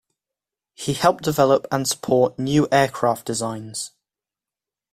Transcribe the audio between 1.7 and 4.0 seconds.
and support new aircraft designs.